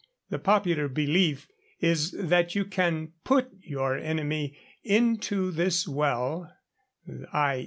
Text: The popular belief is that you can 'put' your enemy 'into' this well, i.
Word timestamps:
The 0.31 0.39
popular 0.39 0.87
belief 0.87 1.47
is 1.79 2.09
that 2.13 2.55
you 2.55 2.65
can 2.65 3.13
'put' 3.23 3.51
your 3.61 3.95
enemy 3.99 4.57
'into' 4.83 5.51
this 5.51 5.87
well, 5.87 6.51
i. 7.31 7.59